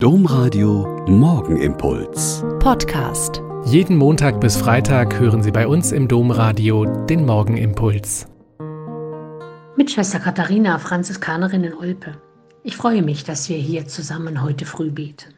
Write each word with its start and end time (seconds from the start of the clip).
Domradio 0.00 1.04
Morgenimpuls. 1.08 2.44
Podcast. 2.60 3.42
Jeden 3.64 3.96
Montag 3.96 4.40
bis 4.40 4.56
Freitag 4.56 5.18
hören 5.18 5.42
Sie 5.42 5.50
bei 5.50 5.66
uns 5.66 5.90
im 5.90 6.06
Domradio 6.06 6.84
den 7.06 7.26
Morgenimpuls. 7.26 8.28
Mit 9.76 9.90
Schwester 9.90 10.20
Katharina, 10.20 10.78
Franziskanerin 10.78 11.64
in 11.64 11.74
Olpe. 11.74 12.12
Ich 12.62 12.76
freue 12.76 13.02
mich, 13.02 13.24
dass 13.24 13.48
wir 13.48 13.56
hier 13.56 13.88
zusammen 13.88 14.40
heute 14.40 14.66
früh 14.66 14.92
beten. 14.92 15.34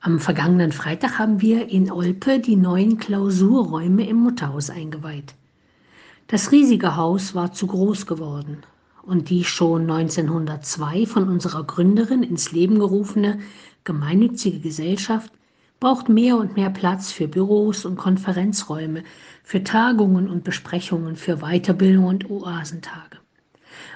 Am 0.00 0.18
vergangenen 0.18 0.72
Freitag 0.72 1.20
haben 1.20 1.40
wir 1.40 1.68
in 1.68 1.92
Olpe 1.92 2.40
die 2.40 2.56
neuen 2.56 2.98
Klausurräume 2.98 4.08
im 4.08 4.16
Mutterhaus 4.16 4.70
eingeweiht. 4.70 5.36
Das 6.26 6.50
riesige 6.50 6.96
Haus 6.96 7.36
war 7.36 7.52
zu 7.52 7.68
groß 7.68 8.06
geworden 8.06 8.64
und 9.02 9.30
die 9.30 9.44
schon 9.44 9.90
1902 9.90 11.06
von 11.06 11.28
unserer 11.28 11.64
Gründerin 11.64 12.22
ins 12.22 12.52
Leben 12.52 12.78
gerufene 12.78 13.38
gemeinnützige 13.84 14.60
Gesellschaft 14.60 15.32
braucht 15.80 16.10
mehr 16.10 16.36
und 16.36 16.56
mehr 16.56 16.70
Platz 16.70 17.10
für 17.10 17.26
Büros 17.26 17.86
und 17.86 17.96
Konferenzräume, 17.96 19.02
für 19.42 19.64
Tagungen 19.64 20.28
und 20.28 20.44
Besprechungen, 20.44 21.16
für 21.16 21.38
Weiterbildung 21.38 22.04
und 22.04 22.30
Oasentage. 22.30 23.18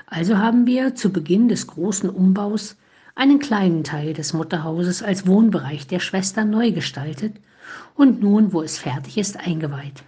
Also 0.06 0.38
haben 0.38 0.66
wir 0.66 0.94
zu 0.94 1.12
Beginn 1.12 1.48
des 1.48 1.66
großen 1.66 2.08
Umbaus 2.08 2.76
einen 3.14 3.38
kleinen 3.38 3.84
Teil 3.84 4.14
des 4.14 4.32
Mutterhauses 4.32 5.02
als 5.02 5.26
Wohnbereich 5.26 5.86
der 5.86 6.00
Schwestern 6.00 6.50
neu 6.50 6.72
gestaltet 6.72 7.36
und 7.94 8.22
nun, 8.22 8.52
wo 8.52 8.62
es 8.62 8.78
fertig 8.78 9.18
ist, 9.18 9.36
eingeweiht. 9.38 10.02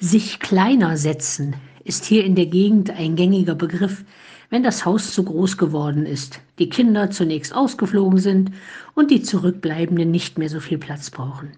Sich 0.00 0.40
kleiner 0.40 0.96
setzen 0.96 1.54
ist 1.84 2.04
hier 2.04 2.24
in 2.24 2.34
der 2.34 2.46
Gegend 2.46 2.90
ein 2.90 3.14
gängiger 3.14 3.54
Begriff, 3.54 4.04
wenn 4.50 4.62
das 4.62 4.84
Haus 4.84 5.12
zu 5.12 5.24
groß 5.24 5.56
geworden 5.56 6.06
ist, 6.06 6.40
die 6.58 6.68
Kinder 6.68 7.10
zunächst 7.10 7.54
ausgeflogen 7.54 8.18
sind 8.18 8.52
und 8.94 9.10
die 9.10 9.22
Zurückbleibenden 9.22 10.10
nicht 10.10 10.38
mehr 10.38 10.48
so 10.48 10.60
viel 10.60 10.78
Platz 10.78 11.10
brauchen. 11.10 11.52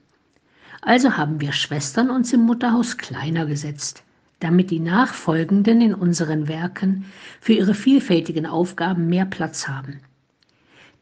Also 0.83 1.17
haben 1.17 1.41
wir 1.41 1.53
Schwestern 1.53 2.11
uns 2.11 2.33
im 2.33 2.43
Mutterhaus 2.43 2.97
kleiner 2.97 3.47
gesetzt, 3.47 4.03
damit 4.41 4.71
die 4.71 4.81
Nachfolgenden 4.81 5.81
in 5.81 5.95
unseren 5.95 6.49
Werken 6.49 7.07
für 7.41 7.55
ihre 7.55 7.75
vielfältigen 7.75 8.47
Aufgaben 8.47 9.09
mehr 9.09 9.25
Platz 9.25 9.69
haben. 9.69 10.01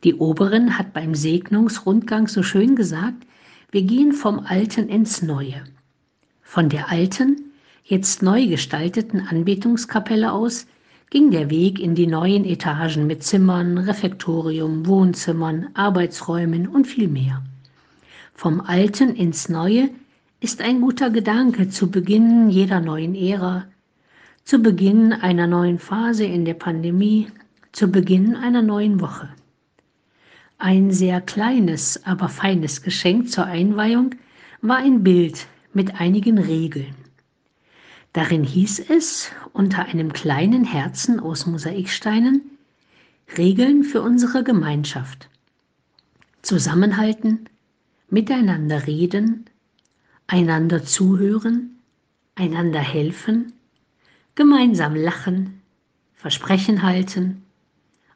Die 0.05 0.15
Oberin 0.15 0.79
hat 0.79 0.93
beim 0.93 1.15
Segnungsrundgang 1.15 2.29
so 2.29 2.43
schön 2.43 2.77
gesagt, 2.77 3.27
wir 3.71 3.83
gehen 3.83 4.13
vom 4.13 4.41
Alten 4.41 4.89
ins 4.89 5.23
Neue. 5.23 5.65
Von 6.43 6.69
der 6.69 6.91
alten, 6.91 7.53
jetzt 7.85 8.23
neu 8.23 8.47
gestalteten 8.47 9.29
Anbetungskapelle 9.29 10.33
aus 10.33 10.67
ging 11.11 11.31
der 11.31 11.51
Weg 11.51 11.79
in 11.79 11.95
die 11.95 12.07
neuen 12.07 12.45
Etagen 12.45 13.07
mit 13.07 13.23
Zimmern, 13.23 13.77
Refektorium, 13.77 14.87
Wohnzimmern, 14.87 15.69
Arbeitsräumen 15.75 16.67
und 16.67 16.87
viel 16.87 17.09
mehr. 17.09 17.43
Vom 18.33 18.61
Alten 18.63 19.15
ins 19.15 19.49
Neue 19.49 19.91
ist 20.41 20.63
ein 20.63 20.81
guter 20.81 21.11
Gedanke 21.11 21.69
zu 21.69 21.91
Beginn 21.91 22.49
jeder 22.49 22.81
neuen 22.81 23.15
Ära, 23.15 23.67
zu 24.45 24.59
Beginn 24.61 25.13
einer 25.13 25.47
neuen 25.47 25.79
Phase 25.79 26.25
in 26.25 26.45
der 26.45 26.55
Pandemie, 26.55 27.29
zu 27.73 27.89
Beginn 27.89 28.35
einer 28.35 28.63
neuen 28.63 29.01
Woche. 29.01 29.29
Ein 30.59 30.91
sehr 30.91 31.21
kleines, 31.21 32.05
aber 32.07 32.29
feines 32.29 32.83
Geschenk 32.83 33.31
zur 33.31 33.45
Einweihung 33.45 34.15
war 34.63 34.79
ein 34.79 35.03
Bild 35.03 35.47
mit 35.75 36.01
einigen 36.01 36.39
Regeln. 36.39 37.04
Darin 38.15 38.45
hieß 38.45 38.91
es 38.91 39.33
unter 39.53 39.87
einem 39.87 40.13
kleinen 40.13 40.63
Herzen 40.65 41.19
aus 41.19 41.47
Mosaiksteinen 41.47 42.43
Regeln 43.37 43.83
für 43.83 44.03
unsere 44.03 44.45
Gemeinschaft. 44.45 45.29
Zusammenhalten, 46.41 47.49
miteinander 48.09 48.87
reden, 48.87 49.47
einander 50.29 50.85
zuhören, 50.85 51.81
einander 52.37 52.79
helfen, 52.79 53.53
gemeinsam 54.37 54.95
lachen, 54.95 55.61
Versprechen 56.13 56.85
halten, 56.85 57.43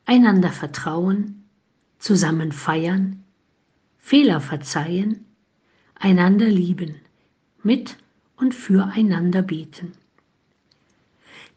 einander 0.06 0.50
vertrauen, 0.50 1.42
zusammen 1.98 2.52
feiern, 2.52 3.24
Fehler 3.98 4.40
verzeihen, 4.40 5.24
einander 5.96 6.46
lieben, 6.46 6.94
mit 7.64 7.96
und 8.38 8.54
füreinander 8.54 9.42
beten. 9.42 9.92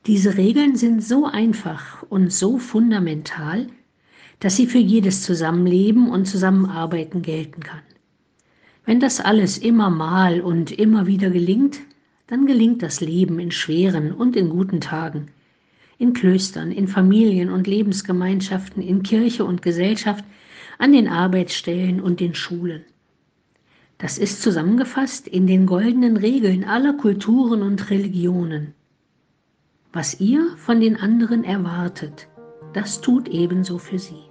Diese 0.08 0.38
Regeln 0.38 0.75
sind 0.75 1.03
so 1.03 1.25
einfach 1.25 2.03
und 2.09 2.34
so 2.34 2.58
fundamental, 2.58 3.68
dass 4.40 4.56
sie 4.56 4.66
für 4.66 4.80
jedes 4.80 5.22
Zusammenleben 5.22 6.09
und 6.09 6.25
Zusammenarbeiten 6.25 7.22
gelten 7.22 7.62
kann. 7.62 7.81
Wenn 8.86 9.00
das 9.00 9.22
alles 9.22 9.59
immer 9.59 9.92
mal 9.92 10.42
und 10.42 10.72
immer 10.72 11.06
wieder 11.06 11.30
gelingt, 11.30 11.81
dann 12.25 12.47
gelingt 12.47 12.81
das 12.81 13.00
Leben 13.00 13.40
in 13.40 13.52
schweren 13.52 14.12
und 14.12 14.36
in 14.36 14.50
guten 14.50 14.81
Tagen, 14.81 15.28
in 16.00 16.13
Klöstern, 16.13 16.72
in 16.72 16.88
Familien 16.88 17.52
und 17.52 17.68
Lebensgemeinschaften, 17.68 18.81
in 18.81 19.03
Kirche 19.03 19.46
und 19.46 19.62
Gesellschaft, 19.62 20.25
an 20.80 20.94
den 20.94 21.08
Arbeitsstellen 21.08 22.02
und 22.02 22.19
den 22.19 22.34
Schulen. 22.34 22.84
Das 24.01 24.17
ist 24.17 24.41
zusammengefasst 24.41 25.28
in 25.28 25.45
den 25.45 25.67
goldenen 25.67 26.17
Regeln 26.17 26.63
aller 26.63 26.94
Kulturen 26.94 27.62
und 27.62 27.91
Religionen. 27.91 28.73
Was 29.94 30.19
ihr 30.19 30.56
von 30.57 30.81
den 30.81 30.97
anderen 30.97 31.44
erwartet, 31.44 32.28
das 32.73 33.01
tut 33.01 33.28
ebenso 33.29 33.78
für 33.78 34.00
sie. 34.00 34.23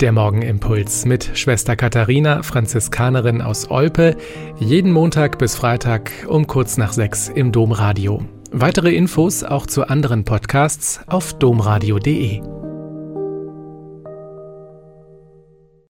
Der 0.00 0.12
Morgenimpuls 0.12 1.04
mit 1.04 1.30
Schwester 1.34 1.76
Katharina, 1.76 2.42
Franziskanerin 2.42 3.42
aus 3.42 3.70
Olpe, 3.70 4.16
jeden 4.58 4.90
Montag 4.90 5.38
bis 5.38 5.54
Freitag 5.54 6.10
um 6.28 6.46
kurz 6.46 6.78
nach 6.78 6.92
sechs 6.92 7.28
im 7.28 7.52
Domradio. 7.52 8.24
Weitere 8.50 8.94
Infos 8.94 9.44
auch 9.44 9.66
zu 9.66 9.88
anderen 9.88 10.24
Podcasts 10.24 11.00
auf 11.06 11.34
domradio.de. 11.34 12.51